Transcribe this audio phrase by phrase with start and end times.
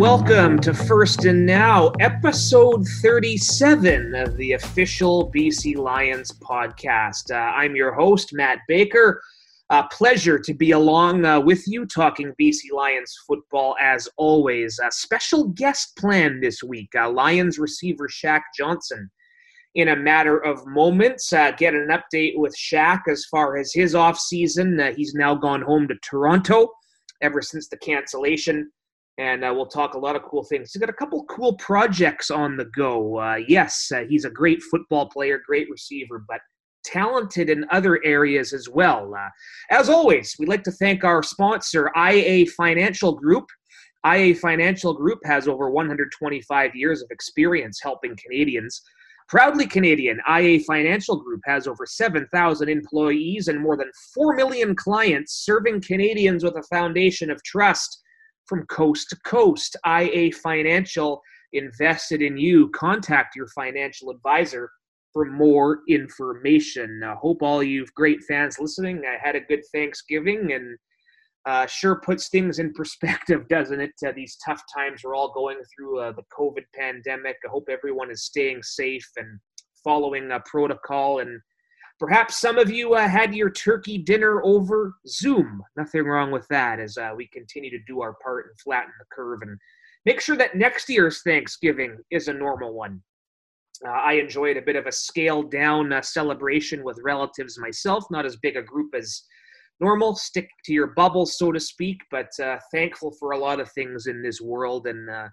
[0.00, 7.30] welcome to First and Now, episode 37 of the official BC Lions podcast.
[7.30, 9.20] Uh, I'm your host, Matt Baker.
[9.68, 14.80] Uh, pleasure to be along uh, with you talking BC Lions football as always.
[14.82, 19.10] A special guest plan this week uh, Lions receiver Shaq Johnson.
[19.74, 23.92] In a matter of moments, uh, get an update with Shaq as far as his
[23.92, 24.80] offseason.
[24.80, 26.68] Uh, he's now gone home to Toronto
[27.20, 28.70] ever since the cancellation
[29.20, 30.72] and uh, we'll talk a lot of cool things.
[30.72, 33.18] He's got a couple cool projects on the go.
[33.18, 36.40] Uh, yes, uh, he's a great football player, great receiver, but
[36.86, 39.14] talented in other areas as well.
[39.14, 39.28] Uh,
[39.70, 43.44] as always, we'd like to thank our sponsor, IA Financial Group.
[44.06, 48.80] IA Financial Group has over 125 years of experience helping Canadians.
[49.28, 55.44] Proudly Canadian, IA Financial Group has over 7,000 employees and more than 4 million clients,
[55.44, 58.00] serving Canadians with a foundation of trust
[58.50, 59.76] from coast to coast.
[59.86, 62.68] IA Financial invested in you.
[62.70, 64.70] Contact your financial advisor
[65.12, 67.00] for more information.
[67.04, 70.76] I hope all you great fans listening I had a good Thanksgiving and
[71.46, 73.92] uh, sure puts things in perspective, doesn't it?
[74.04, 77.36] Uh, these tough times we're all going through uh, the COVID pandemic.
[77.46, 79.38] I hope everyone is staying safe and
[79.82, 81.40] following protocol and
[82.00, 85.62] Perhaps some of you uh, had your turkey dinner over Zoom.
[85.76, 89.04] Nothing wrong with that as uh, we continue to do our part and flatten the
[89.14, 89.58] curve and
[90.06, 93.02] make sure that next year's Thanksgiving is a normal one.
[93.86, 98.24] Uh, I enjoyed a bit of a scaled down uh, celebration with relatives myself, not
[98.24, 99.22] as big a group as
[99.78, 100.14] normal.
[100.14, 104.06] Stick to your bubble, so to speak, but uh, thankful for a lot of things
[104.06, 104.86] in this world.
[104.86, 105.28] And uh,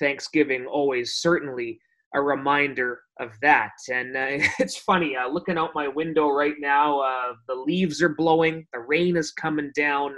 [0.00, 1.78] Thanksgiving always certainly
[2.14, 3.72] a reminder of that.
[3.92, 4.26] And uh,
[4.58, 8.80] it's funny, uh, looking out my window right now, uh, the leaves are blowing, the
[8.80, 10.16] rain is coming down.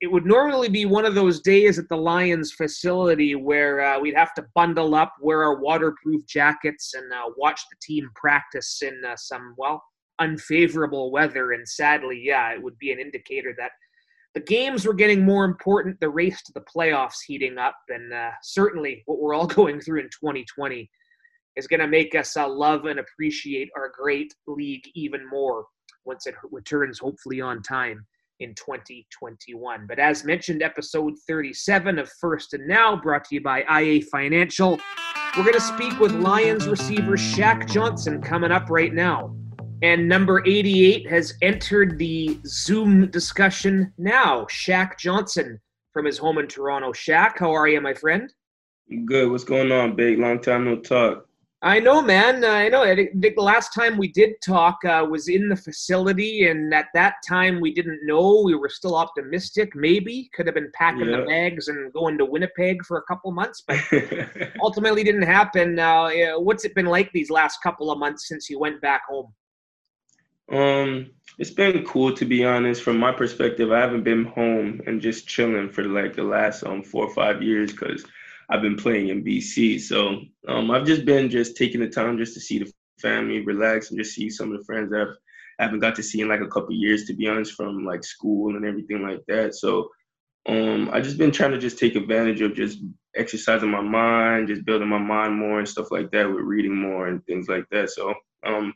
[0.00, 4.16] It would normally be one of those days at the Lions facility where uh, we'd
[4.16, 9.00] have to bundle up, wear our waterproof jackets, and uh, watch the team practice in
[9.06, 9.82] uh, some, well,
[10.18, 11.52] unfavorable weather.
[11.52, 13.70] And sadly, yeah, it would be an indicator that
[14.34, 18.12] the games were getting more important, the race to the playoffs heating up, and
[18.42, 20.90] certainly what we're all going through in 2020
[21.56, 25.66] is going to make us uh, love and appreciate our great league even more
[26.04, 28.04] once it returns, hopefully on time
[28.40, 29.86] in 2021.
[29.86, 34.80] But as mentioned, episode 37 of First and Now, brought to you by IA Financial.
[35.36, 39.34] We're going to speak with Lions receiver Shaq Johnson coming up right now.
[39.82, 44.46] And number 88 has entered the Zoom discussion now.
[44.46, 45.60] Shaq Johnson
[45.92, 46.92] from his home in Toronto.
[46.92, 48.32] Shaq, how are you, my friend?
[49.06, 49.30] Good.
[49.30, 50.18] What's going on, big?
[50.18, 51.26] Long time no talk.
[51.64, 52.44] I know, man.
[52.44, 52.82] I know.
[52.82, 56.88] I think the last time we did talk uh, was in the facility, and at
[56.92, 58.42] that time we didn't know.
[58.44, 59.74] We were still optimistic.
[59.74, 61.20] Maybe could have been packing yeah.
[61.20, 63.80] the bags and going to Winnipeg for a couple months, but
[64.62, 65.78] ultimately didn't happen.
[65.78, 69.32] Uh, what's it been like these last couple of months since you went back home?
[70.52, 72.82] Um, it's been cool to be honest.
[72.82, 76.82] From my perspective, I haven't been home and just chilling for like the last um
[76.82, 78.04] four or five years because
[78.50, 79.80] I've been playing in BC.
[79.80, 83.90] So um, I've just been just taking the time just to see the family, relax,
[83.90, 85.16] and just see some of the friends that I've,
[85.58, 88.04] I haven't got to see in like a couple years, to be honest, from like
[88.04, 89.54] school and everything like that.
[89.54, 89.88] So
[90.46, 92.80] um, I just been trying to just take advantage of just
[93.16, 97.06] exercising my mind, just building my mind more and stuff like that with reading more
[97.06, 97.90] and things like that.
[97.90, 98.74] So um,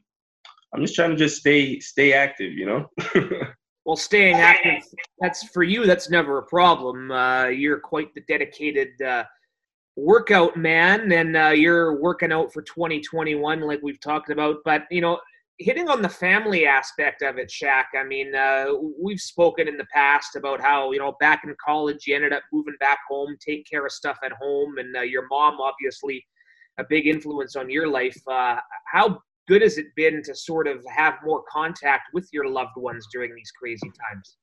[0.72, 2.90] I'm just trying to just stay stay active, you know.
[3.84, 4.82] well, staying active
[5.20, 5.86] that's for you.
[5.86, 7.10] That's never a problem.
[7.10, 9.00] Uh, you're quite the dedicated.
[9.02, 9.24] Uh,
[9.98, 14.56] workout man and uh, you're working out for 2021 like we've talked about.
[14.64, 15.18] But you know
[15.58, 18.66] hitting on the family aspect of it Shaq I mean uh,
[19.00, 22.44] we've spoken in the past about how you know back in college you ended up
[22.52, 26.24] moving back home take care of stuff at home and uh, your mom obviously
[26.78, 28.16] a big influence on your life.
[28.26, 32.76] Uh, how good has it been to sort of have more contact with your loved
[32.76, 34.36] ones during these crazy times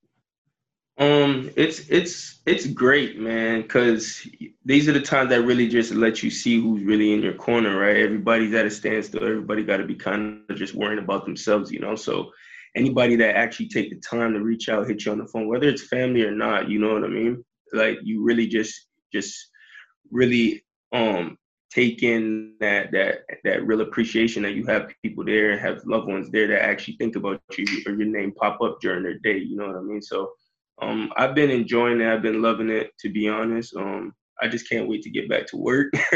[0.97, 4.25] um, it's it's it's great, man, because
[4.63, 7.77] these are the times that really just let you see who's really in your corner,
[7.77, 7.97] right?
[7.97, 9.23] Everybody's at a standstill.
[9.23, 11.95] Everybody got to be kind of just worrying about themselves, you know.
[11.95, 12.31] So
[12.77, 15.67] anybody that actually take the time to reach out, hit you on the phone, whether
[15.67, 17.43] it's family or not, you know what I mean?
[17.73, 19.49] Like you really just just
[20.11, 21.37] really um
[21.71, 26.29] take in that that that real appreciation that you have people there have loved ones
[26.31, 29.37] there that actually think about you or your name pop up during their day.
[29.39, 30.01] You know what I mean?
[30.01, 30.31] So
[30.81, 32.07] um, I've been enjoying it.
[32.07, 33.75] I've been loving it, to be honest.
[33.75, 35.93] Um, I just can't wait to get back to work.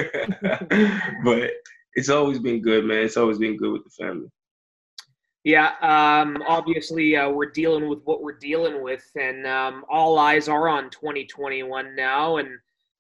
[1.24, 1.52] but
[1.94, 3.00] it's always been good, man.
[3.00, 4.28] It's always been good with the family.
[5.46, 10.50] Yeah, um, obviously uh, we're dealing with what we're dealing with, and um, all eyes
[10.50, 12.38] are on 2021 now.
[12.38, 12.50] And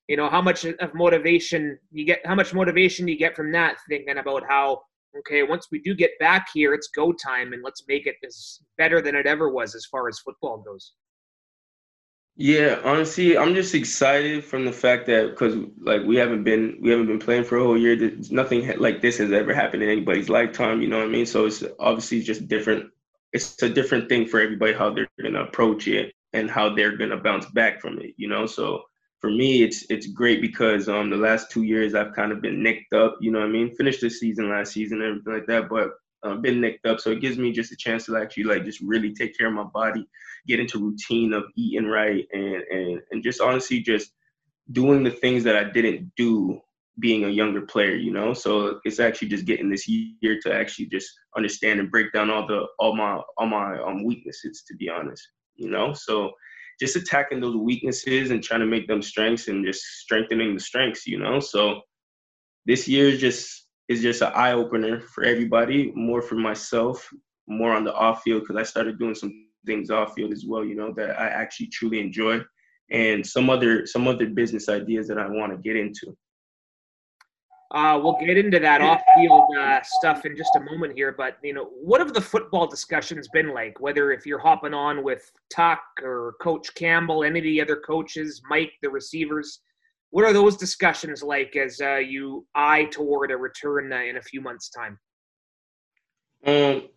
[0.10, 3.78] you know how much of motivation you get how much motivation you get from that
[3.88, 4.82] thinking about how
[5.18, 8.60] okay once we do get back here it's go time and let's make it as
[8.78, 10.94] better than it ever was as far as football goes
[12.40, 16.90] yeah honestly i'm just excited from the fact that because like we haven't been we
[16.90, 17.98] haven't been playing for a whole year
[18.32, 21.46] nothing like this has ever happened in anybody's lifetime you know what i mean so
[21.46, 22.90] it's obviously just different
[23.34, 27.18] it's a different thing for everybody how they're to approach it and how they're to
[27.18, 28.84] bounce back from it you know so
[29.20, 32.64] for me, it's it's great because um the last two years I've kind of been
[32.64, 33.18] nicked up.
[33.20, 33.76] You know what I mean?
[33.76, 35.92] Finished the season last season and everything like that, but
[36.24, 37.00] uh, been nicked up.
[37.00, 39.54] So it gives me just a chance to actually like just really take care of
[39.54, 40.08] my body,
[40.50, 44.12] get into routine of eating right, and and and just honestly just
[44.72, 46.60] doing the things that I didn't do
[47.00, 47.96] being a younger player.
[47.96, 52.12] You know, so it's actually just getting this year to actually just understand and break
[52.12, 54.64] down all the all my all my um weaknesses.
[54.68, 55.26] To be honest,
[55.56, 56.32] you know, so
[56.80, 61.06] just attacking those weaknesses and trying to make them strengths and just strengthening the strengths,
[61.06, 61.40] you know.
[61.40, 61.82] So
[62.66, 67.10] this year is just is just an eye opener for everybody, more for myself,
[67.48, 69.34] more on the off field because I started doing some
[69.66, 72.42] things off field as well, you know, that I actually truly enjoy,
[72.92, 76.16] and some other some other business ideas that I want to get into.
[77.72, 81.54] Uh, we'll get into that off-field uh, stuff in just a moment here, but you
[81.54, 83.80] know, what have the football discussions been like?
[83.80, 88.42] Whether if you're hopping on with Tuck or Coach Campbell, any of the other coaches,
[88.50, 89.62] Mike, the receivers,
[90.10, 94.22] what are those discussions like as uh, you eye toward a return uh, in a
[94.22, 94.98] few months' time?
[96.48, 96.89] Um,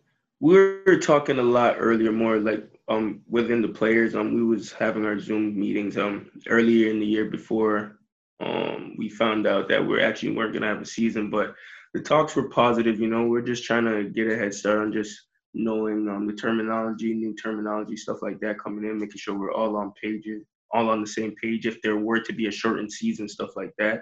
[0.43, 0.55] we
[0.85, 4.13] were talking a lot earlier, more like um within the players.
[4.13, 7.99] Um, we was having our Zoom meetings um earlier in the year before
[8.41, 11.55] um, we found out that we're actually weren't going to have a season, but
[11.93, 12.99] the talks were positive.
[12.99, 15.17] You know, we're just trying to get a head start on just
[15.53, 19.77] knowing um, the terminology, new terminology, stuff like that coming in, making sure we're all
[19.77, 20.43] on pages,
[20.73, 21.65] all on the same page.
[21.65, 24.01] If there were to be a shortened season, stuff like that.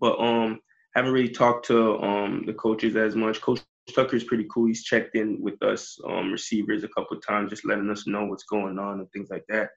[0.00, 0.60] But um,
[0.94, 3.40] haven't really talked to um the coaches as much.
[3.40, 3.62] Coach
[3.94, 4.66] Tucker's pretty cool.
[4.66, 8.24] He's checked in with us um, receivers a couple of times, just letting us know
[8.24, 9.70] what's going on and things like that.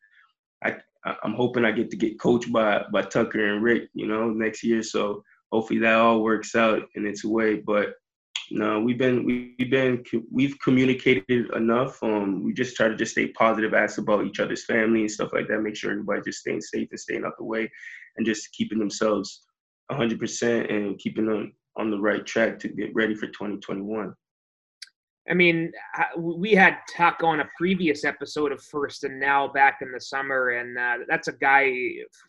[0.63, 0.77] I
[1.23, 4.63] I'm hoping I get to get coached by by Tucker and Rick, you know, next
[4.63, 4.81] year.
[4.83, 7.55] So hopefully that all works out in its way.
[7.55, 7.93] But
[8.51, 12.01] no, we've been we've been we've communicated enough.
[12.03, 15.33] Um, we just try to just stay positive, ask about each other's family and stuff
[15.33, 15.61] like that.
[15.61, 17.69] Make sure everybody just staying safe and staying out the way,
[18.17, 19.41] and just keeping themselves
[19.91, 24.13] 100% and keeping them on the right track to get ready for 2021.
[25.27, 25.71] I mean,
[26.17, 30.49] we had Tuck on a previous episode of First and Now back in the summer,
[30.49, 31.73] and uh, that's a guy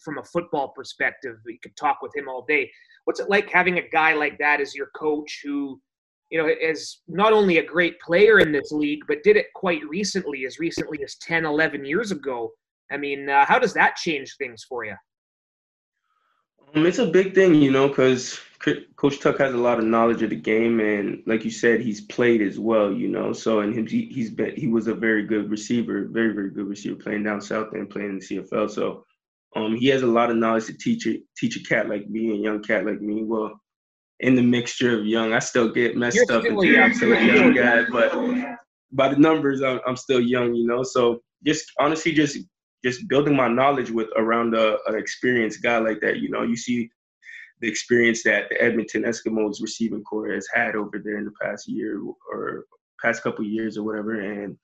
[0.03, 1.37] from a football perspective.
[1.47, 2.71] You could talk with him all day.
[3.05, 5.79] What's it like having a guy like that as your coach who,
[6.31, 9.87] you know, is not only a great player in this league, but did it quite
[9.87, 12.51] recently, as recently as 10, 11 years ago?
[12.91, 14.95] I mean, uh, how does that change things for you?
[16.75, 20.23] Um, it's a big thing, you know, because Coach Tuck has a lot of knowledge
[20.23, 23.33] of the game, and like you said, he's played as well, you know.
[23.33, 26.67] So, and him, he, has been he was a very good receiver, very very good
[26.67, 28.71] receiver, playing down south and playing in the CFL.
[28.71, 29.05] So,
[29.55, 32.33] um, he has a lot of knowledge to teach it, teach a cat like me,
[32.33, 33.23] a young cat like me.
[33.25, 33.61] Well,
[34.21, 36.95] in the mixture of young, I still get messed You're up still into young.
[36.95, 38.13] still a young guy, but
[38.93, 40.83] by the numbers, I'm, I'm still young, you know.
[40.83, 42.39] So, just honestly, just
[42.83, 46.19] just building my knowledge with around a, an experienced guy like that.
[46.19, 46.89] You know, you see
[47.61, 51.69] the experience that the Edmonton Eskimos receiving corps has had over there in the past
[51.69, 52.65] year or
[53.03, 54.57] past couple years or whatever, and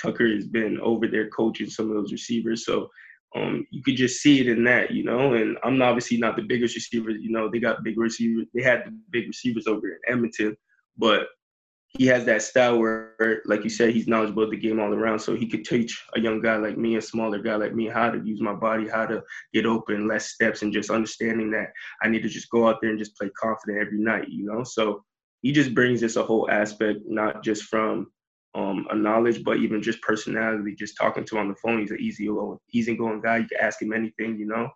[0.00, 2.64] Tucker has been over there coaching some of those receivers.
[2.64, 2.90] So
[3.34, 5.34] um, you could just see it in that, you know.
[5.34, 7.10] And I'm obviously not the biggest receiver.
[7.10, 8.46] You know, they got big receivers.
[8.52, 10.56] They had the big receivers over in Edmonton,
[10.96, 11.28] but
[11.98, 15.18] he has that style where, like you said, he's knowledgeable of the game all around.
[15.18, 18.10] So he could teach a young guy like me, a smaller guy like me, how
[18.10, 19.22] to use my body, how to
[19.52, 21.72] get open, less steps, and just understanding that
[22.02, 24.64] I need to just go out there and just play confident every night, you know?
[24.64, 25.04] So
[25.42, 28.10] he just brings us a whole aspect, not just from
[28.54, 31.80] um, a knowledge, but even just personality, just talking to him on the phone.
[31.80, 32.28] He's an easy,
[32.72, 33.38] easygoing guy.
[33.38, 34.70] You can ask him anything, you know?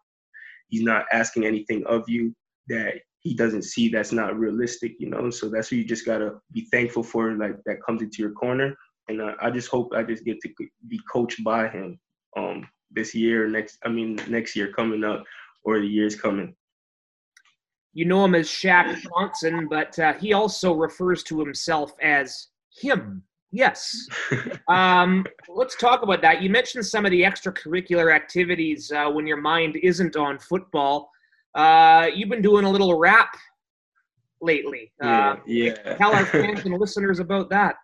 [0.69, 2.35] He's not asking anything of you
[2.69, 2.97] that
[3.27, 5.31] he doesn't see that's not realistic, you know.
[5.31, 8.77] So that's what you just gotta be thankful for, like that comes into your corner.
[9.09, 10.51] And uh, I just hope I just get to
[10.87, 11.99] be coached by him
[12.37, 13.79] um, this year, next.
[13.85, 15.25] I mean, next year coming up,
[15.65, 16.55] or the years coming.
[17.95, 23.25] You know him as Shaq Johnson, but uh, he also refers to himself as him.
[23.51, 24.07] Yes.
[24.69, 26.43] um, let's talk about that.
[26.43, 31.11] You mentioned some of the extracurricular activities uh, when your mind isn't on football.
[31.57, 33.35] Uh, you've been doing a little rap
[34.43, 34.93] lately.
[35.01, 35.95] Yeah, uh, yeah.
[35.97, 37.77] Tell our fans and listeners about that.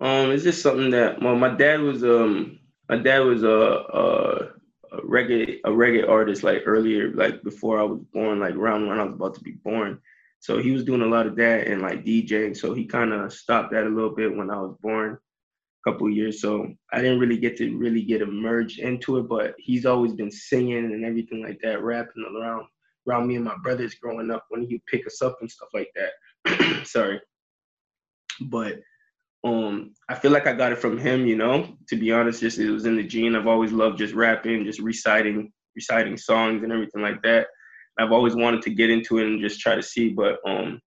[0.00, 4.52] Um, it's just something that well, my dad was um, my dad was a a,
[4.92, 9.00] a reggae a reggae artist like earlier, like before I was born, like around when
[9.00, 9.98] I was about to be born.
[10.38, 12.56] So he was doing a lot of that and like DJing.
[12.56, 15.18] So he kind of stopped that a little bit when I was born,
[15.86, 16.40] couple years.
[16.40, 19.28] So I didn't really get to really get immersed into it.
[19.28, 22.66] But he's always been singing and everything like that, rapping around
[23.08, 25.90] around me and my brothers growing up when he'd pick us up and stuff like
[25.94, 26.84] that.
[26.86, 27.20] Sorry.
[28.40, 28.80] But
[29.44, 31.76] um I feel like I got it from him, you know.
[31.88, 33.36] To be honest, just it was in the gene.
[33.36, 37.46] I've always loved just rapping, just reciting reciting songs and everything like that.
[37.98, 40.80] I've always wanted to get into it and just try to see, but um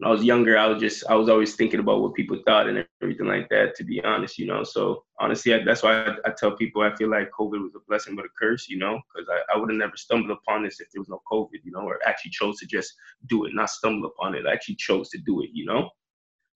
[0.00, 2.68] when I was younger, I was just I was always thinking about what people thought
[2.68, 3.74] and everything like that.
[3.76, 4.64] To be honest, you know.
[4.64, 7.80] So honestly, I, that's why I, I, tell people I feel like COVID was a
[7.86, 10.80] blessing but a curse, you know, because I, I would have never stumbled upon this
[10.80, 12.94] if there was no COVID, you know, or actually chose to just
[13.28, 14.46] do it, not stumble upon it.
[14.46, 15.90] I actually chose to do it, you know.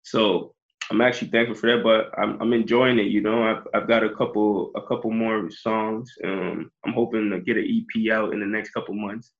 [0.03, 0.55] So
[0.93, 3.07] I'm actually thankful for that, but I'm I'm enjoying it.
[3.07, 6.13] You know, I've I've got a couple a couple more songs.
[6.23, 9.33] Um, I'm hoping to get an EP out in the next couple months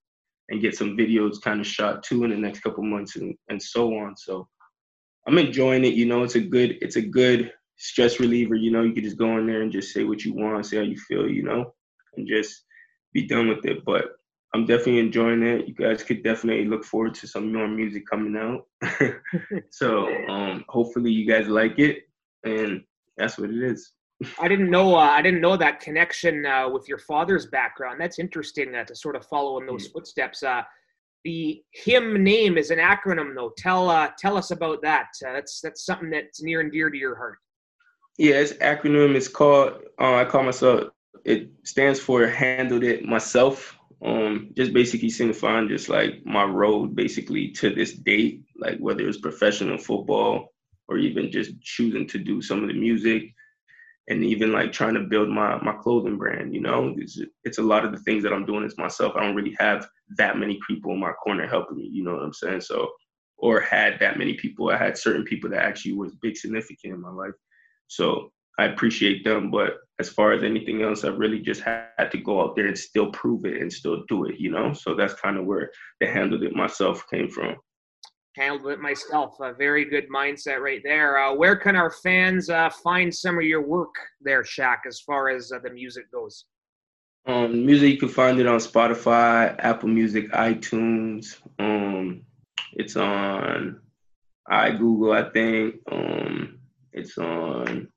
[0.53, 3.61] and get some videos kind of shot too in the next couple months and, and
[3.61, 4.15] so on.
[4.17, 4.47] So
[5.27, 5.95] I'm enjoying it.
[5.95, 8.55] You know, it's a good it's a good stress reliever.
[8.55, 10.77] You know, you can just go in there and just say what you want, say
[10.77, 11.27] how you feel.
[11.27, 11.75] You know,
[12.17, 12.65] and just
[13.15, 13.83] be done with it.
[13.85, 14.13] But
[14.55, 15.67] I'm definitely enjoying it.
[15.67, 18.67] You guys could definitely look forward to some more music coming out.
[19.71, 22.03] so um, hopefully you guys like it,
[22.45, 22.83] and
[23.17, 23.93] that's what it is.
[24.39, 24.95] I didn't know.
[24.95, 28.01] Uh, I didn't know that connection uh, with your father's background.
[28.01, 30.43] That's interesting uh, to sort of follow in those footsteps.
[30.43, 30.63] Uh,
[31.25, 33.53] the him name is an acronym, though.
[33.57, 35.09] Tell uh, tell us about that.
[35.27, 37.39] Uh, that's that's something that's near and dear to your heart.
[38.19, 39.15] Yeah, it's acronym.
[39.15, 39.75] It's called.
[39.99, 40.91] I call myself.
[41.25, 43.79] It stands for handled it myself.
[44.05, 49.19] Um, just basically signifying just like my road basically to this date, like whether it's
[49.19, 50.53] professional football
[50.89, 53.33] or even just choosing to do some of the music
[54.13, 56.95] and even like trying to build my my clothing brand you know?
[56.99, 59.15] It's, it's a lot of the things that i'm doing is myself.
[59.17, 62.23] I don't really have that many people in my corner helping me you know what
[62.23, 62.61] i'm saying?
[62.61, 62.91] So
[63.39, 64.71] or had that many people.
[64.71, 67.35] I had certain people that actually was big significant in my life.
[67.89, 72.19] So i appreciate them but as far as anything else i really just had to
[72.19, 74.75] go out there and still prove it and still do it you know?
[74.75, 77.57] So that's kind of where the handled it myself came from
[78.37, 79.37] handled it myself.
[79.41, 81.19] A very good mindset right there.
[81.19, 85.29] Uh, where can our fans uh, find some of your work there, Shaq, as far
[85.29, 86.47] as uh, the music goes?
[87.27, 91.37] Um, music you can find it on Spotify, Apple Music, iTunes.
[91.59, 92.23] Um,
[92.73, 93.81] it's on
[94.51, 95.77] iGoogle, I think.
[95.91, 96.59] Um,
[96.93, 97.89] it's on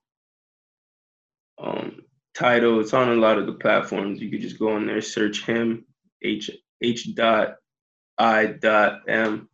[1.57, 2.01] um,
[2.35, 2.81] Tidal.
[2.81, 4.21] It's on a lot of the platforms.
[4.21, 5.85] You could just go on there, search him,
[6.23, 6.51] H
[6.83, 7.55] H dot
[8.17, 9.49] I dot M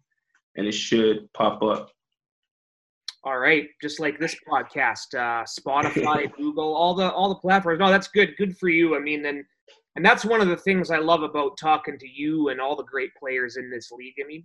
[0.56, 1.92] and it should pop up.
[3.24, 7.80] All right, just like this podcast, uh, Spotify, Google, all the all the platforms.
[7.80, 8.36] No, that's good.
[8.38, 8.96] Good for you.
[8.96, 9.44] I mean, and
[9.96, 12.84] and that's one of the things I love about talking to you and all the
[12.84, 14.16] great players in this league.
[14.24, 14.44] I mean,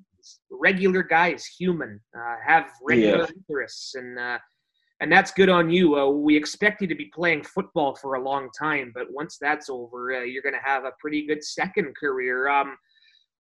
[0.51, 3.31] regular guys, human, uh, have regular yeah.
[3.35, 4.39] interests, and uh,
[5.01, 5.99] and that's good on you.
[5.99, 9.71] Uh, we expect you to be playing football for a long time, but once that's
[9.71, 12.49] over, uh, you're going to have a pretty good second career.
[12.49, 12.77] Um,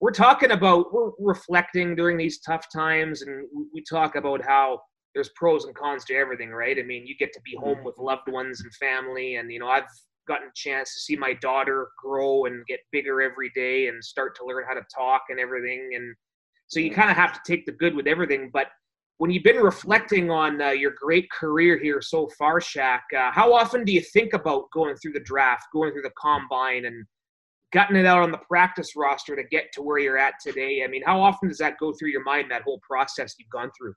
[0.04, 4.78] we're talking about we're reflecting during these tough times and we talk about how
[5.14, 6.78] there's pros and cons to everything right?
[6.78, 9.68] I mean you get to be home with loved ones and family and you know
[9.68, 9.88] i've
[10.28, 14.36] gotten a chance to see my daughter grow and get bigger every day and start
[14.36, 16.14] to learn how to talk and everything and
[16.66, 18.66] so you kind of have to take the good with everything but
[19.18, 23.54] when you've been reflecting on uh, your great career here so far Shaq, uh, how
[23.54, 27.06] often do you think about going through the draft going through the combine and
[27.74, 30.82] gotten it out on the practice roster to get to where you're at today?
[30.84, 33.70] I mean, how often does that go through your mind, that whole process you've gone
[33.76, 33.94] through?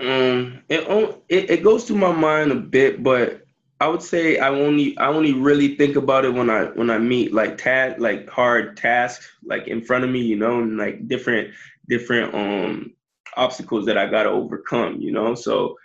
[0.00, 0.88] Um, it,
[1.28, 3.42] it, it goes through my mind a bit, but
[3.80, 6.98] I would say I only I only really think about it when I when I
[6.98, 11.06] meet like task like hard tasks like in front of me, you know, and like
[11.06, 11.54] different
[11.88, 12.92] different um
[13.36, 15.34] obstacles that I gotta overcome, you know.
[15.34, 15.76] So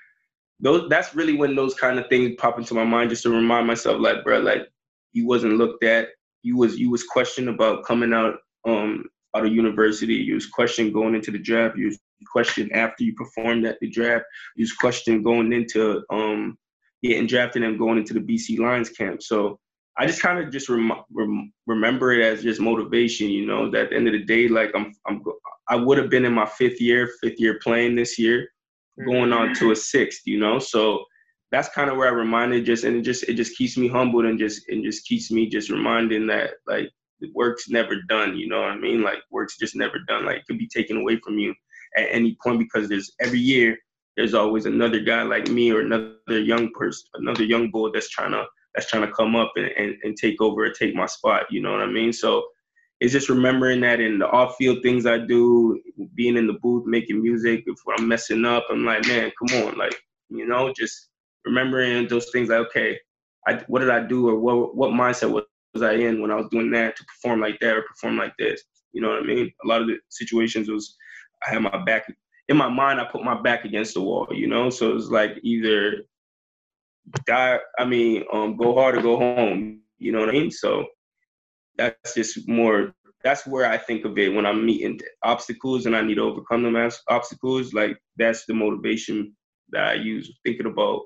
[0.59, 3.67] those that's really when those kind of things pop into my mind just to remind
[3.67, 4.67] myself like, bro, like
[5.11, 6.09] you wasn't looked at,
[6.43, 8.35] you was you was questioned about coming out
[8.67, 10.15] um out of university.
[10.15, 11.77] You was questioned going into the draft.
[11.77, 11.99] You was
[12.31, 14.25] questioned after you performed at the draft.
[14.55, 16.57] You was questioned going into um
[17.01, 19.21] getting drafted and going into the BC Lions camp.
[19.21, 19.59] So
[19.97, 23.69] I just kind of just rem- rem- remember it as just motivation, you know.
[23.69, 25.21] That at the end of the day, like I'm, I'm,
[25.67, 28.47] I would have been in my fifth year, fifth year playing this year,
[29.05, 30.57] going on to a sixth, you know.
[30.57, 31.03] So
[31.53, 34.25] that's kind of where I reminded just and it just it just keeps me humbled
[34.25, 38.49] and just and just keeps me just reminding that like the work's never done, you
[38.49, 39.03] know what I mean?
[39.03, 40.25] Like work's just never done.
[40.25, 41.53] Like it could be taken away from you
[41.95, 43.77] at any point because there's every year
[44.17, 48.31] there's always another guy like me or another young person, another young boy that's trying
[48.31, 51.45] to that's trying to come up and, and, and take over or take my spot.
[51.51, 52.11] You know what I mean?
[52.11, 52.43] So
[52.99, 55.79] it's just remembering that in the off field things I do,
[56.15, 57.63] being in the booth, making music.
[57.67, 59.95] If I'm messing up, I'm like, man, come on, like
[60.29, 61.09] you know, just
[61.45, 62.49] remembering those things.
[62.49, 62.99] Like, okay,
[63.47, 66.35] I, what did I do, or what what mindset was, was I in when I
[66.35, 68.63] was doing that to perform like that or perform like this?
[68.93, 69.51] You know what I mean?
[69.63, 70.95] A lot of the situations was
[71.45, 72.13] I had my back
[72.47, 72.99] in my mind.
[72.99, 74.27] I put my back against the wall.
[74.31, 76.03] You know, so it was like either
[77.25, 77.59] die.
[77.79, 79.81] I mean, um, go hard or go home.
[79.97, 80.51] You know what I mean?
[80.51, 80.85] So
[81.77, 82.93] that's just more.
[83.23, 86.63] That's where I think of it when I'm meeting obstacles and I need to overcome
[86.63, 87.73] them as obstacles.
[87.73, 89.33] Like that's the motivation
[89.69, 91.03] that I use thinking about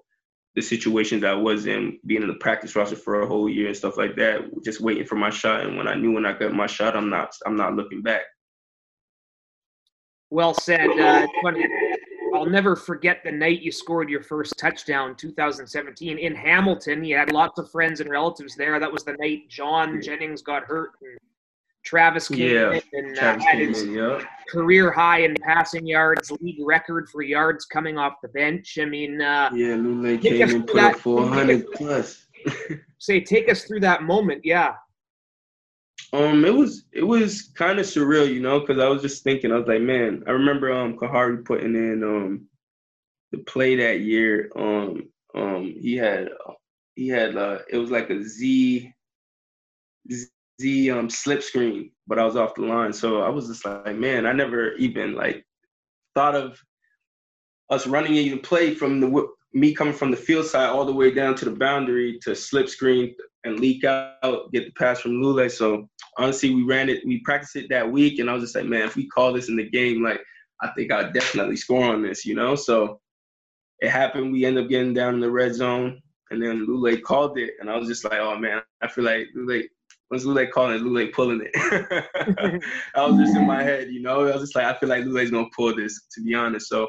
[0.58, 3.78] the situations I was in, being in the practice roster for a whole year and
[3.78, 5.64] stuff like that, just waiting for my shot.
[5.64, 8.24] And when I knew when I got my shot, I'm not I'm not looking back.
[10.32, 10.90] Well said.
[11.00, 11.28] Uh.
[12.34, 17.04] I'll never forget the night you scored your first touchdown, 2017 in Hamilton.
[17.04, 18.80] You had lots of friends and relatives there.
[18.80, 21.20] That was the night John Jennings got hurt and
[21.88, 24.22] Travis came yeah, in and uh, had his yeah.
[24.50, 28.78] career high in passing yards, league record for yards coming off the bench.
[28.82, 32.28] I mean, uh, yeah, Lulay came and put up 400 plus.
[32.98, 34.42] say, take us through that moment.
[34.44, 34.74] Yeah.
[36.12, 39.54] Um, it was it was kind of surreal, you know, because I was just thinking,
[39.54, 42.48] I was like, man, I remember um Khari putting in um
[43.32, 44.52] the play that year.
[44.58, 46.30] Um, um, he had
[46.96, 48.94] he had uh, it was like a Z
[50.62, 53.96] Z um slip screen, but I was off the line, so I was just like,
[53.96, 55.46] man, I never even like
[56.16, 56.60] thought of
[57.70, 61.12] us running even play from the me coming from the field side all the way
[61.12, 65.50] down to the boundary to slip screen and leak out, get the pass from Lulay.
[65.50, 68.66] So honestly, we ran it, we practiced it that week, and I was just like,
[68.66, 70.22] man, if we call this in the game, like
[70.62, 72.56] I think I'll definitely score on this, you know.
[72.56, 73.00] So
[73.80, 74.32] it happened.
[74.32, 77.70] We end up getting down in the red zone, and then Lulay called it, and
[77.70, 79.64] I was just like, oh man, I feel like Lulay.
[80.10, 82.64] Once Lulay calling it, Lulay pulling it.
[82.96, 84.22] I was just in my head, you know.
[84.22, 86.70] I was just like, I feel like Lulay's gonna pull this, to be honest.
[86.70, 86.88] So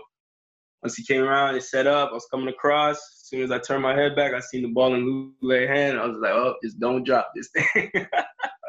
[0.82, 2.10] once he came around, it set up.
[2.10, 2.96] I was coming across.
[2.96, 5.98] As soon as I turned my head back, I seen the ball in Lulay's hand.
[5.98, 7.90] I was like, oh, just don't drop this thing.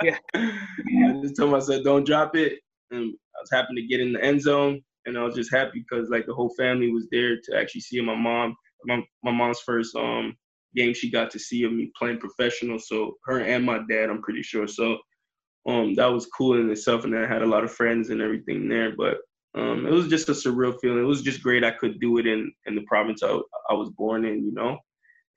[0.04, 0.18] yeah.
[0.36, 2.60] I just told myself, don't drop it.
[2.92, 4.82] And I was happy to get in the end zone.
[5.06, 8.02] And I was just happy because like the whole family was there to actually see
[8.02, 8.56] my mom.
[8.86, 10.36] My, my mom's first um
[10.76, 12.80] game she got to see of me playing professional.
[12.80, 14.68] So her and my dad, I'm pretty sure.
[14.68, 14.98] So
[15.68, 18.70] um that was cool in itself and I had a lot of friends and everything
[18.70, 18.96] there.
[18.96, 19.18] But
[19.56, 21.00] um, it was just a surreal feeling.
[21.00, 21.64] It was just great.
[21.64, 24.78] I could do it in in the province I, I was born in, you know.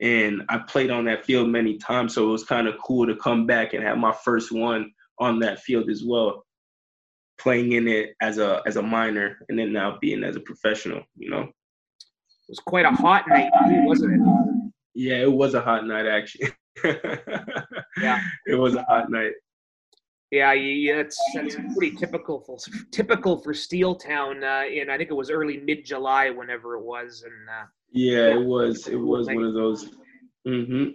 [0.00, 3.16] And I played on that field many times, so it was kind of cool to
[3.16, 6.44] come back and have my first one on that field as well,
[7.38, 11.02] playing in it as a as a minor, and then now being as a professional,
[11.16, 11.42] you know.
[11.42, 13.50] It was quite a hot night,
[13.86, 14.51] wasn't it?
[14.94, 16.50] Yeah, it was a hot night actually.
[16.84, 19.32] yeah, it was a hot night.
[20.30, 22.56] Yeah, yeah, it's that's pretty typical for
[22.90, 24.42] typical for Steeltown.
[24.42, 28.34] Uh, in I think it was early mid July, whenever it was, and uh, yeah,
[28.34, 29.90] it was it was one of those.
[30.48, 30.92] Mm-hmm.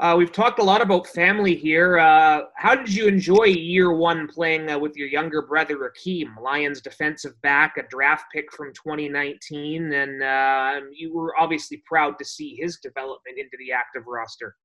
[0.00, 1.98] Uh, we've talked a lot about family here.
[1.98, 6.80] Uh, how did you enjoy year one playing uh, with your younger brother Akeem, Lions
[6.80, 12.56] defensive back, a draft pick from 2019, and uh, you were obviously proud to see
[12.56, 14.56] his development into the active roster.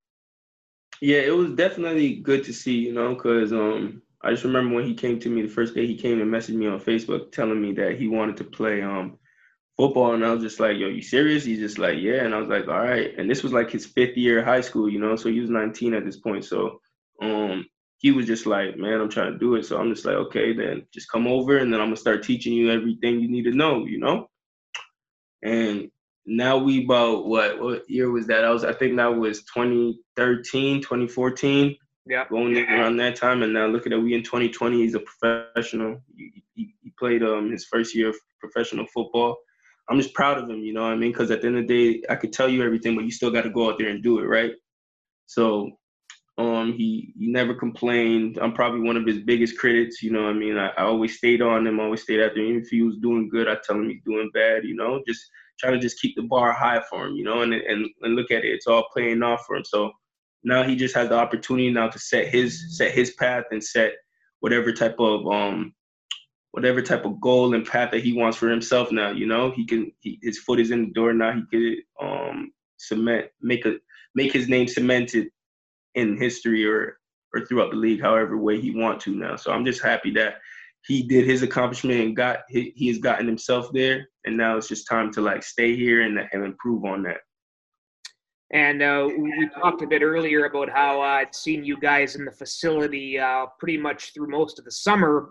[1.00, 4.84] Yeah, it was definitely good to see, you know, because um, I just remember when
[4.84, 7.62] he came to me the first day he came and messaged me on Facebook telling
[7.62, 9.18] me that he wanted to play um
[9.80, 12.38] football, and I was just like, "Yo, you serious?" He's just like, "Yeah," and I
[12.38, 15.16] was like, "All right." And this was like his fifth year high school, you know,
[15.16, 16.44] so he was 19 at this point.
[16.44, 16.80] So
[17.22, 17.66] um,
[17.96, 20.52] he was just like, "Man, I'm trying to do it." So I'm just like, "Okay,
[20.52, 23.52] then just come over, and then I'm gonna start teaching you everything you need to
[23.52, 24.28] know," you know.
[25.42, 25.90] And
[26.26, 28.44] now we about what what year was that?
[28.44, 31.76] I was I think that was 2013, 2014.
[32.06, 32.24] Yeah.
[32.28, 33.98] Going around that time, and now look at it.
[33.98, 34.78] We in 2020.
[34.78, 36.00] He's a professional.
[36.16, 39.38] He, he, he played um his first year of professional football.
[39.90, 40.60] I'm just proud of him.
[40.60, 41.12] You know what I mean?
[41.12, 43.30] Because at the end of the day, I could tell you everything, but you still
[43.30, 44.52] got to go out there and do it, right?
[45.26, 45.70] So
[46.38, 48.38] um, he he never complained.
[48.40, 50.02] I'm probably one of his biggest critics.
[50.02, 51.80] You know, I mean, I, I always stayed on him.
[51.80, 52.58] Always stayed after him.
[52.58, 54.64] If he was doing good, I tell him he's doing bad.
[54.64, 55.22] You know, just
[55.58, 58.30] trying to just keep the bar high for him, you know, and, and and look
[58.30, 59.64] at it, it's all playing off for him.
[59.64, 59.92] So
[60.42, 63.92] now he just has the opportunity now to set his set his path and set
[64.40, 65.74] whatever type of um
[66.52, 69.10] whatever type of goal and path that he wants for himself now.
[69.10, 71.32] You know, he can he, his foot is in the door now.
[71.32, 73.76] He could um cement make a
[74.14, 75.28] make his name cemented
[75.94, 76.98] in history or
[77.34, 79.36] or throughout the league, however way he want to now.
[79.36, 80.38] So I'm just happy that
[80.86, 84.68] he did his accomplishment and got he, he has gotten himself there and now it's
[84.68, 87.18] just time to like stay here and, and improve on that
[88.52, 92.32] And uh, we talked a bit earlier about how I'd seen you guys in the
[92.32, 95.30] facility uh, pretty much through most of the summer.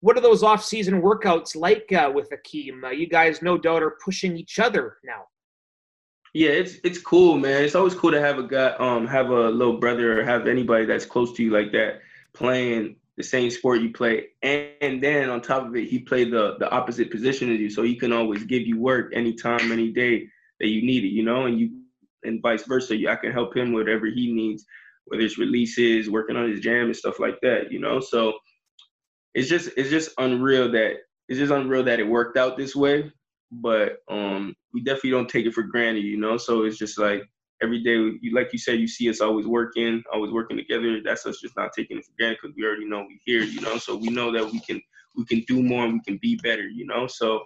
[0.00, 2.84] What are those off-season workouts like uh, with Akeem?
[2.84, 5.24] Uh, you guys, no doubt, are pushing each other now.
[6.34, 7.64] Yeah, it's it's cool, man.
[7.64, 10.84] It's always cool to have a guy, um, have a little brother or have anybody
[10.84, 12.00] that's close to you like that
[12.34, 16.30] playing the same sport you play, and, and then on top of it, he played
[16.30, 19.90] the the opposite position as you, so he can always give you work anytime, any
[19.90, 20.28] day
[20.60, 21.70] that you need it, you know, and you
[22.24, 22.94] and vice versa.
[23.08, 24.66] I can help him whatever he needs,
[25.06, 27.98] whether it's releases, working on his jam and stuff like that, you know.
[28.00, 28.34] So
[29.36, 30.94] it's just it's just unreal that
[31.28, 33.12] it's just unreal that it worked out this way.
[33.52, 36.36] But um, we definitely don't take it for granted, you know.
[36.38, 37.22] So it's just like
[37.62, 41.00] every day, you like you said, you see us always working, always working together.
[41.04, 43.60] That's us just not taking it for granted because we already know we here, you
[43.60, 43.76] know.
[43.76, 44.80] So we know that we can
[45.16, 47.06] we can do more and we can be better, you know.
[47.06, 47.44] So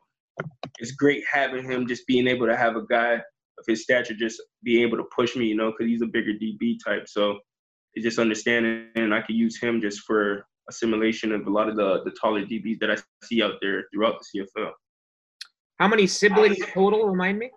[0.79, 4.41] it's great having him just being able to have a guy of his stature just
[4.63, 7.09] being able to push me, you know, because he's a bigger DB type.
[7.09, 7.41] So
[7.95, 11.77] it's just understanding and I could use him just for assimilation of a lot of
[11.77, 14.71] the the taller DBs that I see out there throughout the CFL.
[15.79, 17.07] How many siblings total?
[17.09, 17.51] Remind me.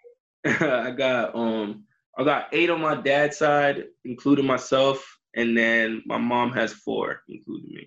[0.44, 1.84] I got um
[2.18, 7.22] I got eight on my dad's side, including myself, and then my mom has four,
[7.28, 7.86] including me.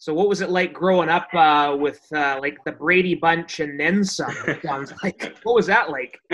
[0.00, 3.78] So, what was it like growing up uh, with uh, like the Brady Bunch and
[3.78, 4.34] then some?
[4.62, 5.36] sounds like.
[5.42, 6.18] What was that like?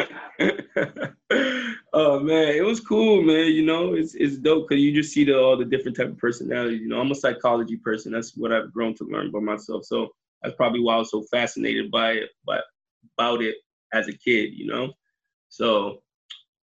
[1.93, 3.47] oh man, it was cool, man.
[3.47, 6.17] You know, it's it's dope because you just see the, all the different type of
[6.17, 6.81] personalities.
[6.81, 8.13] You know, I'm a psychology person.
[8.13, 9.85] That's what I've grown to learn by myself.
[9.85, 10.11] So
[10.43, 12.63] that's probably why I was so fascinated by it, but
[13.19, 13.57] about it
[13.93, 14.53] as a kid.
[14.55, 14.93] You know,
[15.49, 16.03] so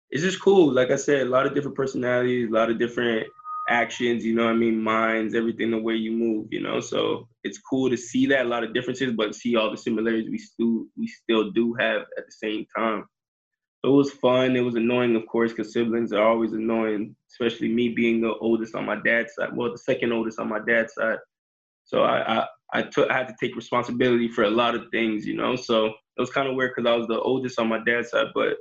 [0.10, 0.72] it's just cool.
[0.72, 3.28] Like I said, a lot of different personalities, a lot of different
[3.70, 6.80] actions, you know I mean, minds, everything, the way you move, you know.
[6.80, 10.30] So it's cool to see that, a lot of differences, but see all the similarities
[10.30, 13.06] we still we still do have at the same time.
[13.84, 14.56] It was fun.
[14.56, 18.76] It was annoying, of course, because siblings are always annoying, especially me being the oldest
[18.76, 19.50] on my dad's side.
[19.54, 21.18] Well, the second oldest on my dad's side.
[21.86, 25.26] So I I, I took I had to take responsibility for a lot of things,
[25.26, 25.56] you know.
[25.56, 28.28] So it was kind of weird because I was the oldest on my dad's side,
[28.34, 28.58] but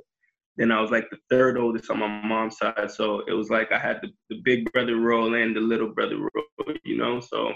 [0.57, 2.91] then I was like the third oldest on my mom's side.
[2.91, 6.17] So it was like I had the, the big brother role and the little brother
[6.17, 7.19] role, you know?
[7.19, 7.51] So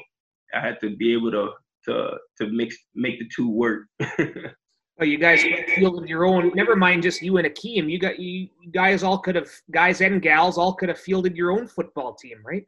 [0.53, 1.49] I had to be able to
[1.85, 3.83] to to mix make the two work.
[4.01, 5.43] oh, you guys
[5.75, 6.51] fielded your own.
[6.53, 7.89] Never mind, just you and Akeem.
[7.89, 11.51] You got you guys all could have guys and gals all could have fielded your
[11.51, 12.65] own football team, right?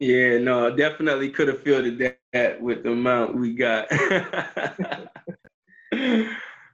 [0.00, 3.92] Yeah, no, definitely could have fielded that with the amount we got.
[5.92, 6.28] Who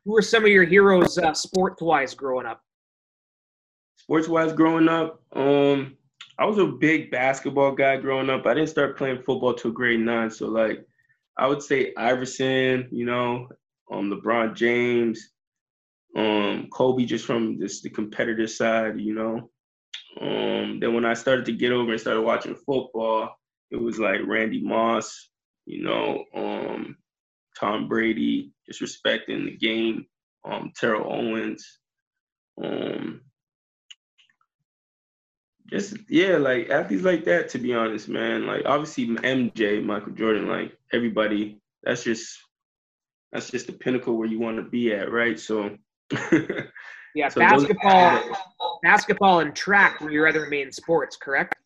[0.05, 2.64] were some of your heroes, uh, sport-wise, growing up?
[4.05, 5.97] Sports wise growing up, um,
[6.39, 8.47] I was a big basketball guy growing up.
[8.47, 10.31] I didn't start playing football till grade nine.
[10.31, 10.85] So like
[11.39, 13.49] I would say Iverson, you know,
[13.91, 15.31] um LeBron James,
[16.17, 19.51] um, Kobe just from just the competitive side, you know.
[20.21, 23.31] Um, then when I started to get over and started watching football,
[23.71, 25.31] it was like Randy Moss,
[25.65, 26.97] you know, um,
[27.59, 30.07] Tom Brady, just respecting the game,
[30.45, 31.79] um, Terrell Owens,
[32.63, 33.23] um,
[35.69, 37.49] just yeah, like athletes like that.
[37.51, 41.61] To be honest, man, like obviously MJ, Michael Jordan, like everybody.
[41.83, 42.39] That's just
[43.33, 45.39] that's just the pinnacle where you want to be at, right?
[45.39, 45.77] So.
[47.15, 48.37] yeah, so basketball, those,
[48.83, 51.57] basketball and track were your other main sports, correct?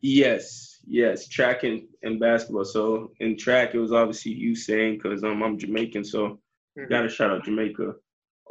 [0.00, 2.64] Yes, yes, track and, and basketball.
[2.64, 6.40] So in track, it was obviously Usain because um, I'm Jamaican, so
[6.76, 6.90] mm-hmm.
[6.90, 7.94] got to shout out Jamaica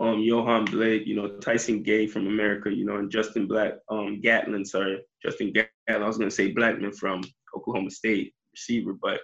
[0.01, 4.19] um, Yohan Blake, you know, Tyson Gay from America, you know, and Justin Black, um,
[4.19, 6.03] Gatlin, sorry, Justin Gatlin.
[6.03, 7.21] I was gonna say Blackmon from
[7.55, 9.21] Oklahoma State receiver, but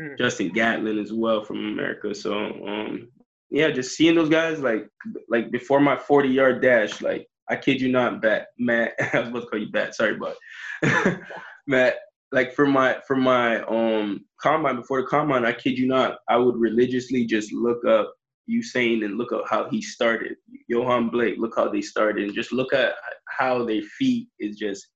[0.00, 0.14] hmm.
[0.16, 2.14] Justin Gatlin as well from America.
[2.14, 3.08] So, um,
[3.50, 4.88] yeah, just seeing those guys like,
[5.28, 8.92] like before my 40 yard dash, like I kid you not, Bat Matt.
[9.12, 9.96] I was about to call you Bat.
[9.96, 10.36] Sorry, but
[11.66, 11.96] Matt.
[12.32, 16.36] Like for my for my um combine before the combine, I kid you not, I
[16.36, 18.12] would religiously just look up
[18.50, 20.36] Usain and look at how he started.
[20.70, 22.94] Yohan Blake, look how they started, and just look at
[23.28, 24.86] how their feet is just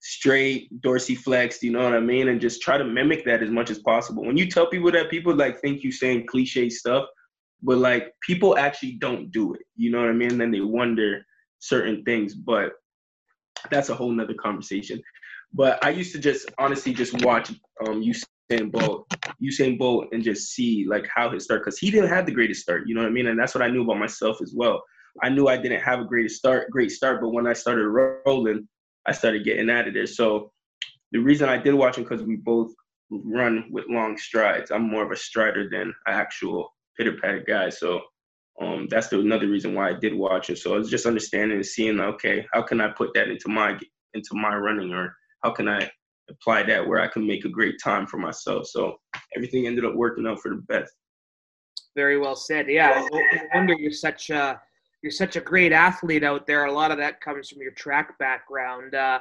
[0.00, 1.62] straight, dorsiflexed.
[1.62, 2.28] You know what I mean?
[2.28, 4.24] And just try to mimic that as much as possible.
[4.24, 7.06] When you tell people that, people like think you saying cliche stuff,
[7.62, 9.62] but like people actually don't do it.
[9.76, 10.32] You know what I mean?
[10.32, 11.24] And then they wonder
[11.58, 12.72] certain things, but
[13.70, 15.02] that's a whole nother conversation.
[15.52, 17.52] But I used to just honestly just watch
[17.86, 18.02] um,
[18.50, 19.06] Usain Bolt,
[19.42, 22.62] Usain Bolt, and just see like how his start because he didn't have the greatest
[22.62, 22.86] start.
[22.86, 23.28] You know what I mean?
[23.28, 24.82] And that's what I knew about myself as well.
[25.22, 28.68] I knew I didn't have a great start, great start, but when I started rolling,
[29.06, 30.06] I started getting out of there.
[30.06, 30.52] So
[31.12, 32.72] the reason I did watch him because we both
[33.10, 34.70] run with long strides.
[34.70, 37.68] I'm more of a strider than an actual pitter patter guy.
[37.70, 38.00] So
[38.60, 40.58] um, that's the, another reason why I did watch it.
[40.58, 43.78] So it's just understanding and seeing, okay, how can I put that into my
[44.14, 45.88] into my running, or how can I
[46.30, 48.66] apply that where I can make a great time for myself.
[48.66, 48.96] So
[49.36, 50.92] everything ended up working out for the best.
[51.96, 52.68] Very well said.
[52.68, 53.20] Yeah, no
[53.54, 54.60] wonder you're such a
[55.02, 56.66] you're such a great athlete out there.
[56.66, 58.94] A lot of that comes from your track background.
[58.94, 59.20] Uh,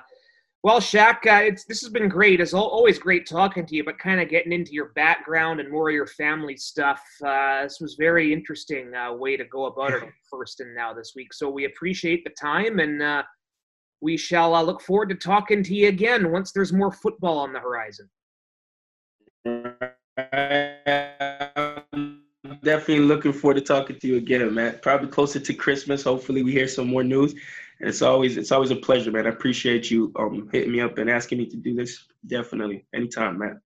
[0.61, 2.41] well, Shaq, uh, it's this has been great.
[2.41, 5.89] It's always great talking to you, but kind of getting into your background and more
[5.89, 7.01] of your family stuff.
[7.25, 11.13] Uh, this was very interesting uh, way to go about it first and now this
[11.15, 11.33] week.
[11.33, 13.23] So we appreciate the time, and uh,
[14.01, 17.53] we shall uh, look forward to talking to you again once there's more football on
[17.53, 18.09] the horizon.
[22.63, 24.79] Definitely looking forward to talking to you again, man.
[24.81, 26.03] Probably closer to Christmas.
[26.03, 27.33] Hopefully, we hear some more news.
[27.79, 29.25] And it's always it's always a pleasure, man.
[29.25, 32.05] I appreciate you um hitting me up and asking me to do this.
[32.27, 33.61] Definitely, anytime, man.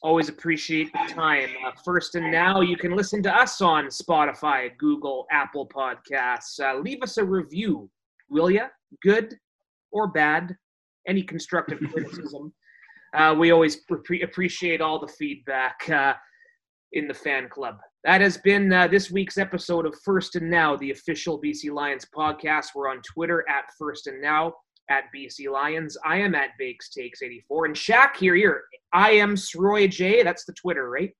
[0.00, 1.48] Always appreciate the time.
[1.66, 6.60] Uh, first and now, you can listen to us on Spotify, Google, Apple Podcasts.
[6.60, 7.90] Uh, leave us a review,
[8.30, 8.68] will ya?
[9.02, 9.36] Good
[9.92, 10.56] or bad?
[11.06, 12.52] Any constructive criticism.
[13.14, 16.14] Uh, we always pre- appreciate all the feedback uh,
[16.92, 17.76] in the fan club.
[18.04, 22.06] That has been uh, this week's episode of First and Now, the official BC Lions
[22.16, 22.66] podcast.
[22.74, 24.54] We're on Twitter at First and Now
[24.90, 25.96] at BC Lions.
[26.04, 27.66] I am at Bakes Takes 84.
[27.66, 28.64] And Shaq here, here.
[28.92, 30.22] I am Sroy J.
[30.22, 31.10] That's the Twitter, right?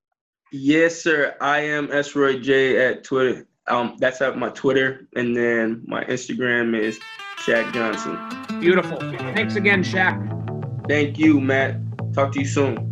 [0.53, 1.37] Yes, sir.
[1.41, 3.47] I am Sroy J at Twitter.
[3.67, 6.99] Um, that's at my Twitter, and then my Instagram is
[7.45, 8.19] Shaq Johnson.
[8.61, 8.99] Beautiful.
[9.35, 10.19] Thanks again, Shaq.
[10.89, 11.77] Thank you, Matt.
[12.15, 12.88] Talk to you soon.